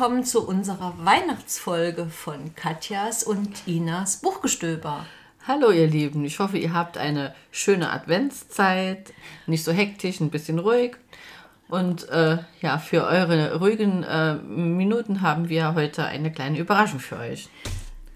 [0.00, 5.04] Willkommen zu unserer Weihnachtsfolge von Katjas und Inas Buchgestöber.
[5.46, 9.12] Hallo ihr Lieben, ich hoffe, ihr habt eine schöne Adventszeit,
[9.46, 10.96] nicht so hektisch, ein bisschen ruhig.
[11.68, 17.18] Und äh, ja, für eure ruhigen äh, Minuten haben wir heute eine kleine Überraschung für
[17.18, 17.50] euch.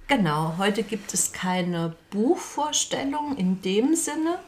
[0.08, 4.38] Genau, heute gibt es keine Buchvorstellung in dem Sinne,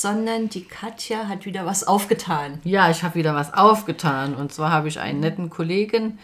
[0.00, 2.60] sondern die Katja hat wieder was aufgetan.
[2.64, 4.34] Ja, ich habe wieder was aufgetan.
[4.34, 6.18] Und zwar habe ich einen netten Kollegen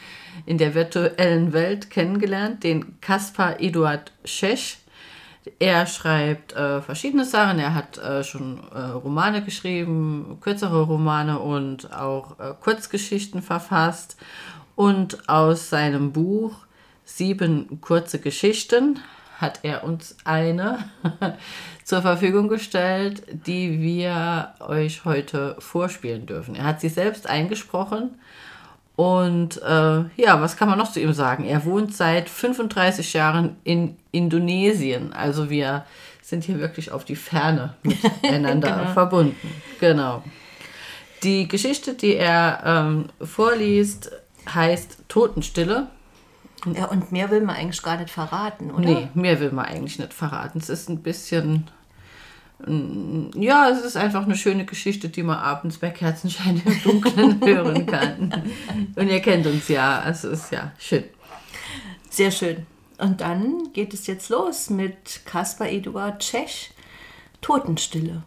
[0.47, 4.79] in der virtuellen Welt kennengelernt, den Kaspar Eduard Schesch.
[5.59, 7.59] Er schreibt äh, verschiedene Sachen.
[7.59, 14.17] Er hat äh, schon äh, Romane geschrieben, kürzere Romane und auch äh, Kurzgeschichten verfasst.
[14.77, 16.55] Und aus seinem Buch
[17.05, 19.01] Sieben kurze Geschichten
[19.43, 20.79] hat er uns eine
[21.85, 26.55] zur Verfügung gestellt, die wir euch heute vorspielen dürfen.
[26.55, 28.13] Er hat sie selbst eingesprochen
[28.97, 31.45] und äh, ja, was kann man noch zu ihm sagen?
[31.45, 35.13] Er wohnt seit 35 Jahren in Indonesien.
[35.13, 35.85] Also wir
[36.23, 38.93] sind hier wirklich auf die Ferne miteinander genau.
[38.93, 39.51] verbunden.
[39.81, 40.23] Genau.
[41.23, 44.13] Die Geschichte, die er ähm, vorliest,
[44.53, 45.89] heißt Totenstille.
[46.67, 48.85] Ja, und mehr will man eigentlich gar nicht verraten, oder?
[48.85, 50.59] Nee, mehr will man eigentlich nicht verraten.
[50.59, 51.69] Es ist ein bisschen.
[52.65, 57.41] Mm, ja, es ist einfach eine schöne Geschichte, die man abends bei Kerzenschein im Dunkeln
[57.45, 58.45] hören kann.
[58.95, 61.05] Und ihr kennt uns ja, es ist ja schön.
[62.11, 62.67] Sehr schön.
[62.99, 66.71] Und dann geht es jetzt los mit Kaspar Eduard Tschech,
[67.41, 68.23] Totenstille.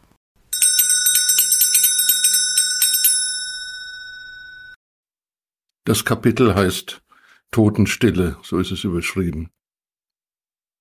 [5.86, 7.05] Das Kapitel heißt
[7.52, 9.50] Totenstille, so ist es überschrieben.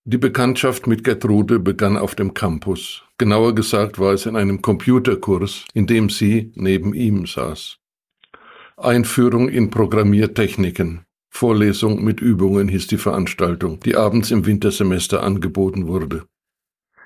[0.06, 3.04] Die Bekanntschaft mit Gertrude begann auf dem Campus.
[3.16, 7.78] Genauer gesagt war es in einem Computerkurs, in dem sie neben ihm saß.
[8.76, 11.06] Einführung in Programmiertechniken.
[11.30, 16.26] Vorlesung mit Übungen hieß die Veranstaltung, die abends im Wintersemester angeboten wurde.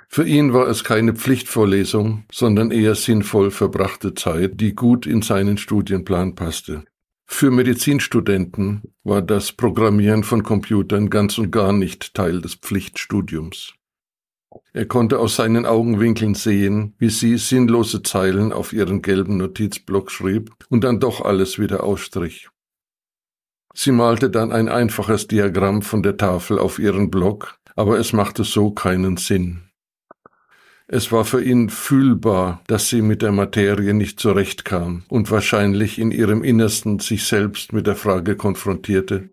[0.08, 5.58] Für ihn war es keine Pflichtvorlesung, sondern eher sinnvoll verbrachte Zeit, die gut in seinen
[5.58, 6.84] Studienplan passte.
[7.30, 13.74] Für Medizinstudenten war das Programmieren von Computern ganz und gar nicht Teil des Pflichtstudiums.
[14.72, 20.52] Er konnte aus seinen Augenwinkeln sehen, wie sie sinnlose Zeilen auf ihren gelben Notizblock schrieb
[20.68, 22.48] und dann doch alles wieder ausstrich.
[23.74, 28.42] Sie malte dann ein einfaches Diagramm von der Tafel auf ihren Block, aber es machte
[28.42, 29.67] so keinen Sinn.
[30.90, 36.10] Es war für ihn fühlbar, dass sie mit der Materie nicht zurechtkam und wahrscheinlich in
[36.10, 39.28] ihrem Innersten sich selbst mit der Frage konfrontierte,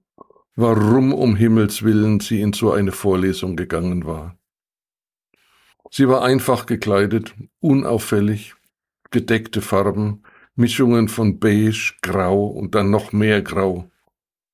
[0.57, 4.38] warum um Himmels willen sie in so eine Vorlesung gegangen war.
[5.89, 8.55] Sie war einfach gekleidet, unauffällig,
[9.11, 10.23] gedeckte Farben,
[10.55, 13.89] Mischungen von beige, grau und dann noch mehr grau,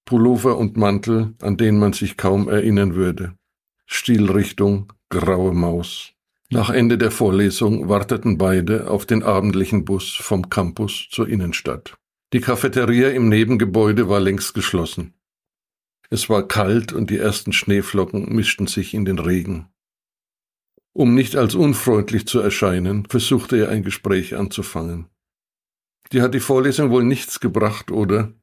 [0.06, 3.34] Pullover und Mantel, an den man sich kaum erinnern würde,
[3.88, 6.14] Stilrichtung graue Maus.
[6.54, 11.98] Nach Ende der Vorlesung warteten beide auf den abendlichen Bus vom Campus zur Innenstadt.
[12.34, 15.14] Die Cafeteria im Nebengebäude war längst geschlossen.
[16.10, 19.70] Es war kalt und die ersten Schneeflocken mischten sich in den Regen.
[20.92, 25.08] Um nicht als unfreundlich zu erscheinen, versuchte er ein Gespräch anzufangen.
[26.12, 28.34] Die hat die Vorlesung wohl nichts gebracht, oder?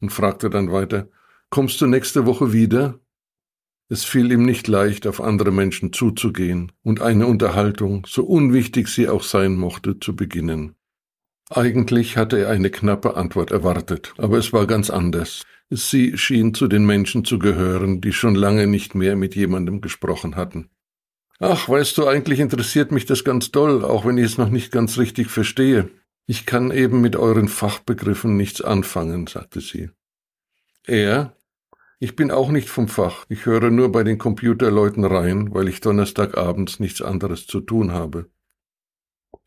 [0.00, 1.08] und fragte dann weiter,
[1.48, 3.00] kommst du nächste Woche wieder?
[3.88, 9.08] Es fiel ihm nicht leicht, auf andere Menschen zuzugehen und eine Unterhaltung, so unwichtig sie
[9.08, 10.74] auch sein mochte, zu beginnen.
[11.48, 15.44] Eigentlich hatte er eine knappe Antwort erwartet, aber es war ganz anders.
[15.70, 20.34] Sie schien zu den Menschen zu gehören, die schon lange nicht mehr mit jemandem gesprochen
[20.34, 20.70] hatten.
[21.38, 24.72] Ach, weißt du, eigentlich interessiert mich das ganz doll, auch wenn ich es noch nicht
[24.72, 25.90] ganz richtig verstehe.
[26.26, 29.90] Ich kann eben mit euren Fachbegriffen nichts anfangen, sagte sie.
[30.84, 31.35] Er,
[31.98, 33.24] ich bin auch nicht vom Fach.
[33.28, 38.28] Ich höre nur bei den Computerleuten rein, weil ich Donnerstagabends nichts anderes zu tun habe.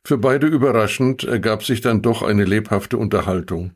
[0.04, 3.74] Für beide überraschend ergab sich dann doch eine lebhafte Unterhaltung.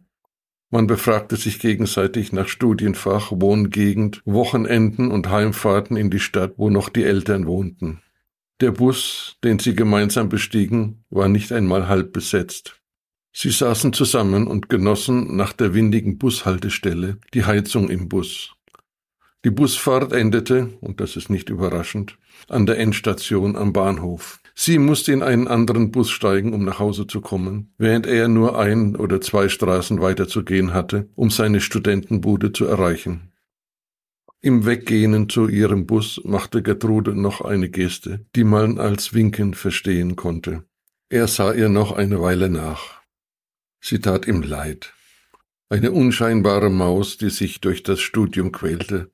[0.71, 6.89] Man befragte sich gegenseitig nach Studienfach, Wohngegend, Wochenenden und Heimfahrten in die Stadt, wo noch
[6.89, 8.01] die Eltern wohnten.
[8.59, 12.81] Der Bus, den sie gemeinsam bestiegen, war nicht einmal halb besetzt.
[13.31, 18.55] Sie saßen zusammen und genossen nach der windigen Bushaltestelle die Heizung im Bus.
[19.45, 22.17] Die Busfahrt endete, und das ist nicht überraschend,
[22.47, 24.39] an der Endstation am Bahnhof.
[24.55, 28.57] Sie musste in einen anderen Bus steigen, um nach Hause zu kommen, während er nur
[28.57, 33.33] ein oder zwei Straßen weiter zu gehen hatte, um seine Studentenbude zu erreichen.
[34.41, 40.15] Im Weggehen zu ihrem Bus machte Gertrude noch eine Geste, die man als Winken verstehen
[40.15, 40.63] konnte.
[41.09, 43.01] Er sah ihr noch eine Weile nach.
[43.81, 44.93] Sie tat ihm leid.
[45.69, 49.11] Eine unscheinbare Maus, die sich durch das Studium quälte.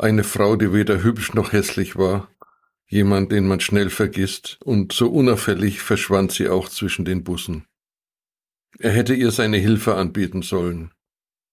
[0.00, 2.30] Eine Frau, die weder hübsch noch hässlich war.
[2.86, 4.56] Jemand, den man schnell vergisst.
[4.64, 7.66] Und so unauffällig verschwand sie auch zwischen den Bussen.
[8.78, 10.90] Er hätte ihr seine Hilfe anbieten sollen.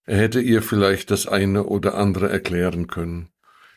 [0.05, 3.27] Er hätte ihr vielleicht das eine oder andere erklären können.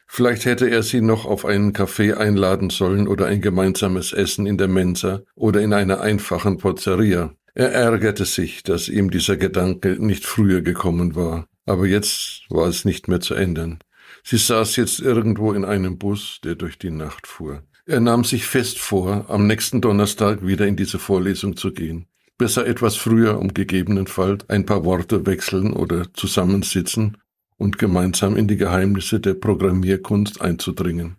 [0.06, 4.56] Vielleicht hätte er sie noch auf einen Kaffee einladen sollen oder ein gemeinsames Essen in
[4.56, 7.34] der Mensa oder in einer einfachen Pozzeria.
[7.54, 12.84] Er ärgerte sich, dass ihm dieser Gedanke nicht früher gekommen war, aber jetzt war es
[12.84, 13.80] nicht mehr zu ändern.
[14.22, 17.62] Sie saß jetzt irgendwo in einem Bus, der durch die Nacht fuhr.
[17.86, 22.06] Er nahm sich fest vor, am nächsten Donnerstag wieder in diese Vorlesung zu gehen.
[22.38, 27.18] Besser etwas früher, um gegebenenfalls ein paar Worte wechseln oder zusammensitzen
[27.56, 31.16] und gemeinsam in die Geheimnisse der Programmierkunst einzudringen.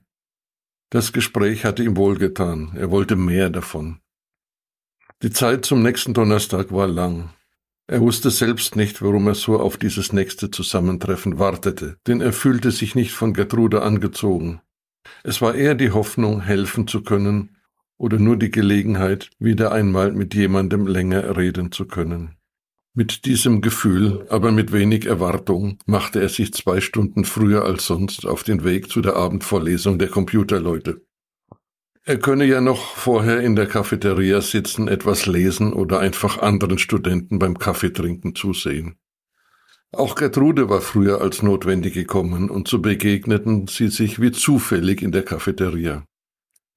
[0.90, 4.00] Das Gespräch hatte ihm wohlgetan, er wollte mehr davon.
[5.22, 7.30] Die Zeit zum nächsten Donnerstag war lang.
[7.88, 12.72] Er wusste selbst nicht, warum er so auf dieses nächste Zusammentreffen wartete, denn er fühlte
[12.72, 14.62] sich nicht von Gertrude angezogen.
[15.24, 17.58] Es war eher die Hoffnung, helfen zu können
[17.98, 22.36] oder nur die Gelegenheit, wieder einmal mit jemandem länger reden zu können.
[22.94, 28.26] Mit diesem Gefühl, aber mit wenig Erwartung, machte er sich zwei Stunden früher als sonst
[28.26, 31.02] auf den Weg zu der Abendvorlesung der Computerleute.
[32.04, 37.38] Er könne ja noch vorher in der Cafeteria sitzen, etwas lesen oder einfach anderen Studenten
[37.38, 38.96] beim Kaffeetrinken zusehen.
[39.92, 45.12] Auch Gertrude war früher als notwendig gekommen und so begegneten sie sich wie zufällig in
[45.12, 46.06] der Cafeteria.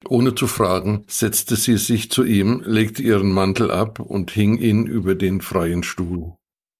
[0.06, 4.86] Ohne zu fragen, setzte sie sich zu ihm, legte ihren Mantel ab und hing ihn
[4.86, 6.34] über den freien Stuhl.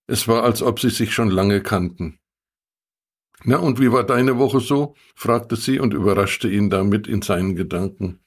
[0.06, 2.18] Es war, als ob sie sich schon lange kannten.
[3.44, 4.94] Na, und wie war deine Woche so?
[5.14, 8.23] fragte sie und überraschte ihn damit in seinen Gedanken.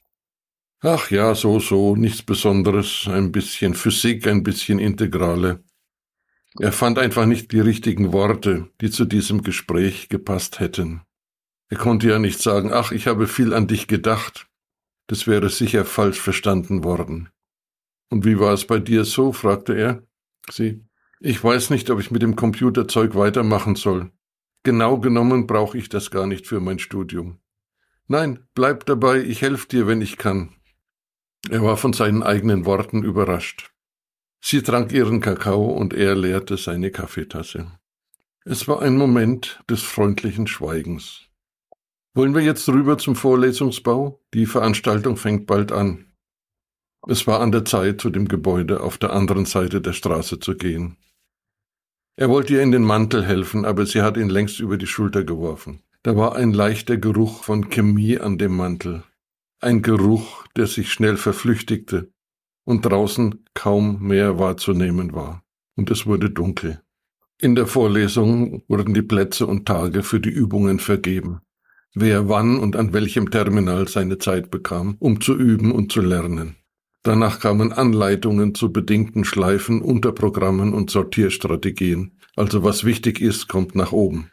[0.80, 5.64] Ach ja, so, so, nichts Besonderes, ein bisschen Physik, ein bisschen Integrale.
[6.60, 11.02] Er fand einfach nicht die richtigen Worte, die zu diesem Gespräch gepasst hätten.
[11.68, 14.48] Er konnte ja nicht sagen, ach, ich habe viel an dich gedacht,
[15.08, 17.28] das wäre sicher falsch verstanden worden.
[18.08, 19.32] Und wie war es bei dir so?
[19.32, 20.02] fragte er.
[20.50, 20.84] Sie.
[21.20, 24.12] Ich weiß nicht, ob ich mit dem Computerzeug weitermachen soll.
[24.62, 27.40] Genau genommen brauche ich das gar nicht für mein Studium.
[28.06, 30.54] Nein, bleib dabei, ich helfe dir, wenn ich kann.
[31.50, 33.70] Er war von seinen eigenen Worten überrascht.
[34.40, 37.72] Sie trank ihren Kakao und er leerte seine Kaffeetasse.
[38.44, 41.22] Es war ein Moment des freundlichen Schweigens.
[42.14, 44.20] Wollen wir jetzt rüber zum Vorlesungsbau?
[44.34, 46.06] Die Veranstaltung fängt bald an.
[47.06, 50.56] Es war an der Zeit, zu dem Gebäude auf der anderen Seite der Straße zu
[50.56, 50.96] gehen.
[52.16, 55.24] Er wollte ihr in den Mantel helfen, aber sie hat ihn längst über die Schulter
[55.24, 55.82] geworfen.
[56.02, 59.04] Da war ein leichter Geruch von Chemie an dem Mantel.
[59.60, 62.12] Ein Geruch, der sich schnell verflüchtigte
[62.64, 65.42] und draußen kaum mehr wahrzunehmen war.
[65.76, 66.82] Und es wurde dunkel.
[67.40, 71.40] In der Vorlesung wurden die Plätze und Tage für die Übungen vergeben
[71.94, 76.56] wer wann und an welchem Terminal seine Zeit bekam, um zu üben und zu lernen.
[77.02, 82.18] Danach kamen Anleitungen zu bedingten Schleifen, Unterprogrammen und Sortierstrategien.
[82.36, 84.30] Also was wichtig ist, kommt nach oben.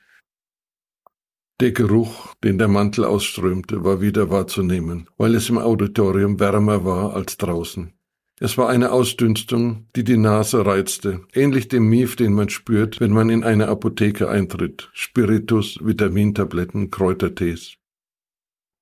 [1.61, 7.13] Der Geruch, den der Mantel ausströmte, war wieder wahrzunehmen, weil es im Auditorium wärmer war
[7.13, 7.93] als draußen.
[8.37, 13.11] Es war eine Ausdünstung, die die Nase reizte, ähnlich dem Mief, den man spürt, wenn
[13.11, 14.89] man in eine Apotheke eintritt.
[14.91, 17.77] Spiritus, Vitamintabletten, Kräutertees.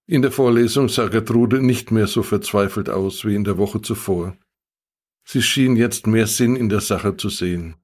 [0.08, 4.36] In der Vorlesung sah Gertrude nicht mehr so verzweifelt aus wie in der Woche zuvor.
[5.24, 7.75] Sie schien jetzt mehr Sinn in der Sache zu sehen.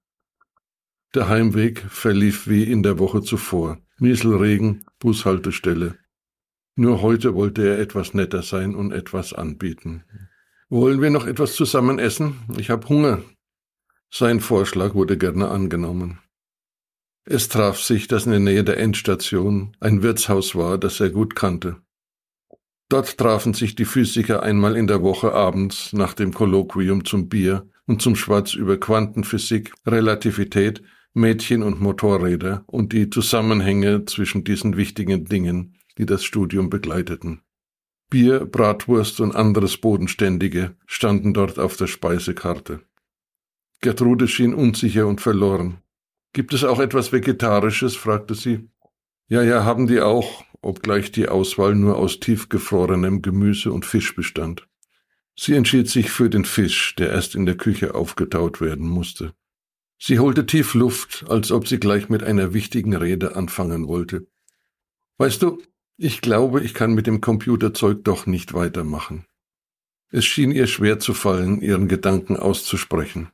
[1.15, 3.79] Der Heimweg verlief wie in der Woche zuvor.
[3.97, 5.97] Nieselregen, Bushaltestelle.
[6.75, 10.03] Nur heute wollte er etwas netter sein und etwas anbieten.
[10.69, 12.35] Wollen wir noch etwas zusammen essen?
[12.59, 13.23] Ich habe Hunger.
[14.11, 16.19] Sein Vorschlag wurde gerne angenommen.
[17.25, 21.35] Es traf sich, dass in der Nähe der Endstation ein Wirtshaus war, das er gut
[21.35, 21.77] kannte.
[22.87, 27.67] Dort trafen sich die Physiker einmal in der Woche abends nach dem Kolloquium zum Bier
[27.87, 35.25] und zum Schwatz über Quantenphysik, Relativität, Mädchen und Motorräder und die Zusammenhänge zwischen diesen wichtigen
[35.25, 37.41] Dingen, die das Studium begleiteten.
[38.09, 42.81] Bier, Bratwurst und anderes Bodenständige standen dort auf der Speisekarte.
[43.81, 45.77] Gertrude schien unsicher und verloren.
[46.33, 47.95] Gibt es auch etwas Vegetarisches?
[47.95, 48.69] fragte sie.
[49.27, 54.67] Ja, ja, haben die auch, obgleich die Auswahl nur aus tiefgefrorenem Gemüse und Fisch bestand.
[55.35, 59.33] Sie entschied sich für den Fisch, der erst in der Küche aufgetaut werden musste.
[60.01, 64.27] Sie holte tief Luft, als ob sie gleich mit einer wichtigen Rede anfangen wollte.
[65.18, 65.62] Weißt du,
[65.98, 69.25] ich glaube, ich kann mit dem Computerzeug doch nicht weitermachen.
[70.10, 73.29] Es schien ihr schwer zu fallen, ihren Gedanken auszusprechen.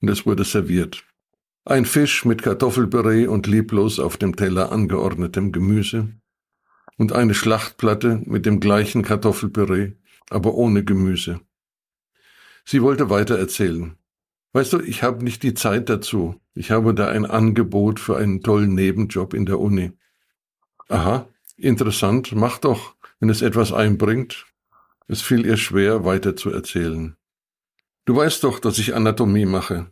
[0.00, 1.04] Und es wurde serviert.
[1.64, 6.08] Ein Fisch mit Kartoffelpüree und lieblos auf dem Teller angeordnetem Gemüse
[6.96, 9.92] und eine Schlachtplatte mit dem gleichen Kartoffelpüree,
[10.30, 11.40] aber ohne Gemüse.
[12.64, 13.96] Sie wollte weiter erzählen.
[14.52, 16.40] Weißt du, ich habe nicht die Zeit dazu.
[16.54, 19.92] Ich habe da ein Angebot für einen tollen Nebenjob in der Uni.
[20.88, 24.46] Aha, interessant, mach doch, wenn es etwas einbringt.
[25.08, 27.16] Es fiel ihr schwer, weiter zu erzählen.
[28.04, 29.90] Du weißt doch, dass ich Anatomie mache.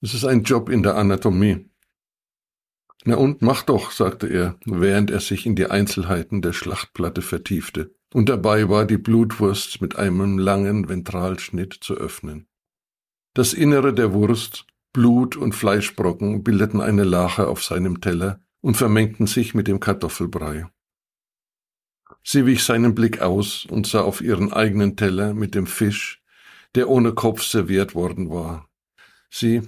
[0.00, 1.68] Es ist ein Job in der Anatomie.
[3.04, 7.94] Na und, mach doch, sagte er, während er sich in die Einzelheiten der Schlachtplatte vertiefte,
[8.12, 12.49] und dabei war die Blutwurst mit einem langen Ventralschnitt zu öffnen.
[13.32, 19.28] Das Innere der Wurst, Blut und Fleischbrocken bildeten eine Lache auf seinem Teller und vermengten
[19.28, 20.66] sich mit dem Kartoffelbrei.
[22.24, 26.22] Sie wich seinen Blick aus und sah auf ihren eigenen Teller mit dem Fisch,
[26.74, 28.68] der ohne Kopf serviert worden war.
[29.30, 29.62] Sie,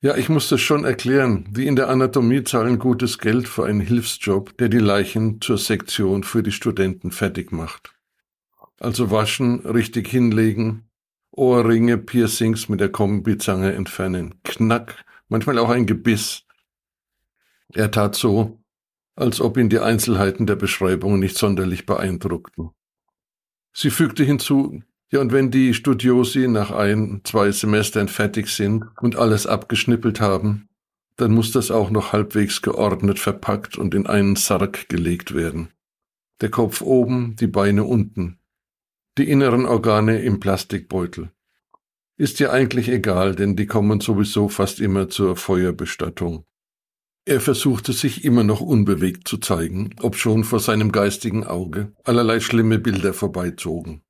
[0.00, 3.80] ja, ich muss das schon erklären, die in der Anatomie zahlen gutes Geld für einen
[3.80, 7.94] Hilfsjob, der die Leichen zur Sektion für die Studenten fertig macht.
[8.80, 10.85] Also waschen, richtig hinlegen,
[11.36, 14.34] Ohrringe, Piercings mit der Kombizange entfernen.
[14.42, 16.44] Knack, manchmal auch ein Gebiss.
[17.74, 18.58] Er tat so,
[19.16, 22.70] als ob ihn die Einzelheiten der Beschreibung nicht sonderlich beeindruckten.
[23.72, 29.16] Sie fügte hinzu, ja, und wenn die Studiosi nach ein, zwei Semestern fertig sind und
[29.16, 30.68] alles abgeschnippelt haben,
[31.16, 35.68] dann muss das auch noch halbwegs geordnet verpackt und in einen Sarg gelegt werden.
[36.40, 38.38] Der Kopf oben, die Beine unten,
[39.18, 41.30] die inneren Organe im Plastikbeutel.
[42.18, 46.44] Ist ja eigentlich egal, denn die kommen sowieso fast immer zur Feuerbestattung.
[47.24, 52.78] Er versuchte sich immer noch unbewegt zu zeigen, obschon vor seinem geistigen Auge allerlei schlimme
[52.78, 54.02] Bilder vorbeizogen.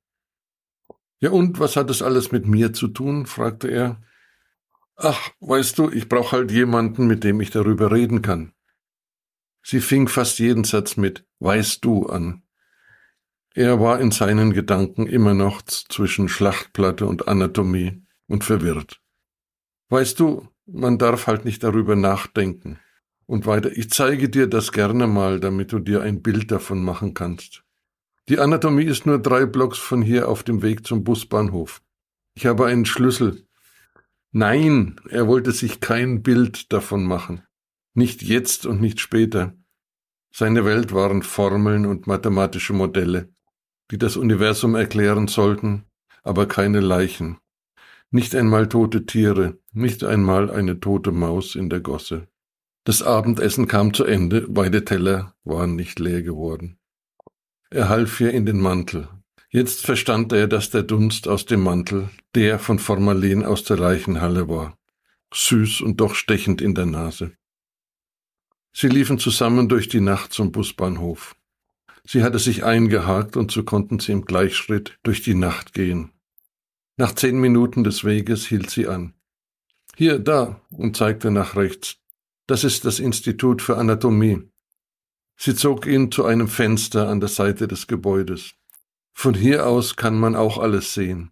[1.19, 3.25] Ja und, was hat das alles mit mir zu tun?
[3.25, 4.01] fragte er.
[4.95, 8.53] Ach, weißt du, ich brauche halt jemanden, mit dem ich darüber reden kann.
[9.63, 12.43] Sie fing fast jeden Satz mit Weißt du an.
[13.57, 19.01] Er war in seinen Gedanken immer noch zwischen Schlachtplatte und Anatomie und verwirrt.
[19.89, 22.77] Weißt du, man darf halt nicht darüber nachdenken.
[23.25, 27.15] Und weiter, ich zeige dir das gerne mal, damit du dir ein Bild davon machen
[27.15, 27.63] kannst.
[28.29, 31.81] Die Anatomie ist nur drei Blocks von hier auf dem Weg zum Busbahnhof.
[32.35, 33.47] Ich habe einen Schlüssel.
[34.31, 37.41] Nein, er wollte sich kein Bild davon machen.
[37.95, 39.55] Nicht jetzt und nicht später.
[40.31, 43.33] Seine Welt waren Formeln und mathematische Modelle
[43.91, 45.85] die das Universum erklären sollten,
[46.23, 47.37] aber keine Leichen.
[48.11, 52.27] Nicht einmal tote Tiere, nicht einmal eine tote Maus in der Gosse.
[52.83, 56.79] Das Abendessen kam zu Ende, beide Teller waren nicht leer geworden.
[57.69, 59.09] Er half ihr in den Mantel.
[59.49, 64.47] Jetzt verstand er, dass der Dunst aus dem Mantel der von Formalin aus der Leichenhalle
[64.47, 64.77] war.
[65.33, 67.31] Süß und doch stechend in der Nase.
[68.73, 71.35] Sie liefen zusammen durch die Nacht zum Busbahnhof.
[72.09, 76.11] Sie hatte sich eingehakt und so konnten sie im Gleichschritt durch die Nacht gehen.
[76.95, 79.13] Nach zehn Minuten des Weges hielt sie an.
[79.95, 81.97] Hier, da, und zeigte nach rechts.
[82.47, 84.41] Das ist das Institut für Anatomie.
[85.35, 88.53] Sie zog ihn zu einem Fenster an der Seite des Gebäudes.
[89.13, 91.31] Von hier aus kann man auch alles sehen.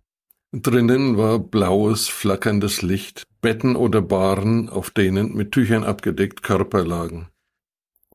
[0.52, 7.30] Drinnen war blaues, flackerndes Licht, Betten oder Baren, auf denen mit Tüchern abgedeckt Körper lagen.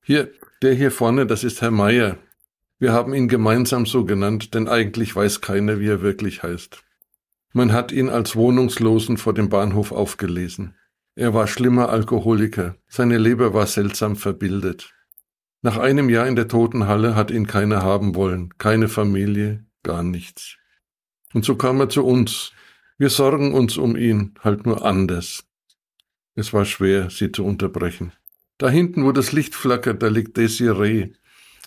[0.02, 0.30] Hier,
[0.62, 2.18] der hier vorne, das ist Herr Meier,
[2.80, 6.82] wir haben ihn gemeinsam so genannt, denn eigentlich weiß keiner, wie er wirklich heißt.
[7.52, 10.74] Man hat ihn als Wohnungslosen vor dem Bahnhof aufgelesen.
[11.14, 14.94] Er war schlimmer Alkoholiker, seine Leber war seltsam verbildet.
[15.60, 20.56] Nach einem Jahr in der Totenhalle hat ihn keiner haben wollen, keine Familie, gar nichts.
[21.34, 22.52] Und so kam er zu uns.
[22.96, 25.44] Wir sorgen uns um ihn, halt nur anders.
[26.34, 28.12] Es war schwer, sie zu unterbrechen.
[28.56, 31.12] Da hinten, wo das Licht flackert, da liegt Desiree,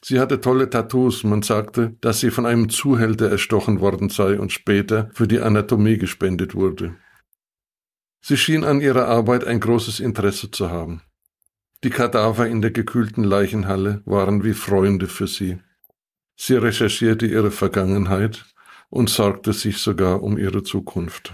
[0.06, 1.24] Sie hatte tolle Tattoos.
[1.24, 5.98] Man sagte, dass sie von einem Zuhälter erstochen worden sei und später für die Anatomie
[5.98, 6.96] gespendet wurde.
[8.22, 11.02] Sie schien an ihrer Arbeit ein großes Interesse zu haben.
[11.84, 15.60] Die Kadaver in der gekühlten Leichenhalle waren wie Freunde für sie.
[16.36, 18.46] Sie recherchierte ihre Vergangenheit
[18.90, 21.34] und sorgte sich sogar um ihre Zukunft.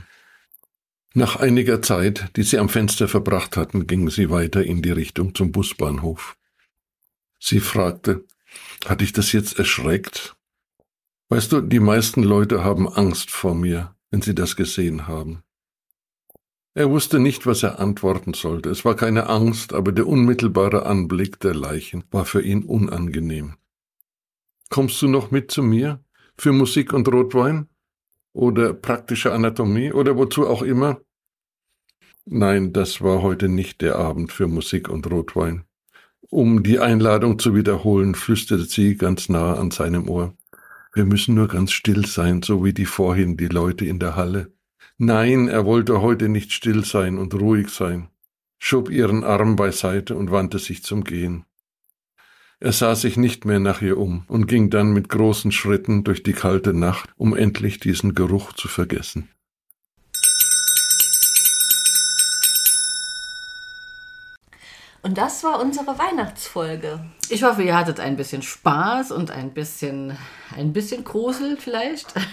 [1.13, 5.33] Nach einiger Zeit, die sie am Fenster verbracht hatten, gingen sie weiter in die Richtung
[5.33, 6.35] zum Busbahnhof.
[7.39, 8.25] Sie fragte,
[8.85, 10.35] hat dich das jetzt erschreckt?
[11.29, 15.43] Weißt du, die meisten Leute haben Angst vor mir, wenn sie das gesehen haben.
[16.73, 18.69] Er wusste nicht, was er antworten sollte.
[18.69, 23.55] Es war keine Angst, aber der unmittelbare Anblick der Leichen war für ihn unangenehm.
[24.69, 26.03] Kommst du noch mit zu mir?
[26.37, 27.67] Für Musik und Rotwein?
[28.33, 29.91] Oder praktische Anatomie?
[29.91, 31.01] Oder wozu auch immer?
[32.25, 35.65] Nein, das war heute nicht der Abend für Musik und Rotwein.
[36.29, 40.33] Um die Einladung zu wiederholen, flüsterte sie ganz nah an seinem Ohr.
[40.93, 44.51] Wir müssen nur ganz still sein, so wie die vorhin die Leute in der Halle.
[44.97, 48.09] Nein, er wollte heute nicht still sein und ruhig sein,
[48.57, 51.45] schob ihren Arm beiseite und wandte sich zum Gehen.
[52.59, 56.23] Er sah sich nicht mehr nach ihr um und ging dann mit großen Schritten durch
[56.23, 59.29] die kalte Nacht, um endlich diesen Geruch zu vergessen.
[65.01, 66.99] Und das war unsere Weihnachtsfolge.
[67.29, 70.17] Ich hoffe, ihr hattet ein bisschen Spaß und ein bisschen,
[70.55, 72.13] ein bisschen Grusel vielleicht.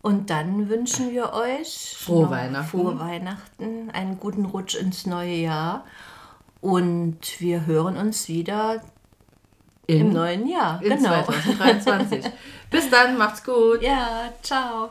[0.00, 2.68] Und dann wünschen wir euch Frohe Weihnachten.
[2.70, 5.84] frohe Weihnachten, einen guten Rutsch ins neue Jahr.
[6.60, 8.80] Und wir hören uns wieder
[9.86, 10.78] im In, neuen Jahr.
[10.78, 11.24] genau.
[11.24, 12.24] 2023.
[12.70, 13.82] Bis dann, macht's gut.
[13.82, 14.90] Ja, ciao.